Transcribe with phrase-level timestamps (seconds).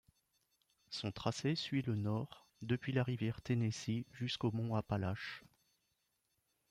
[0.89, 5.43] Son tracé suit le nord depuis la rivière Tennessee jusqu'aux monts Appalaches.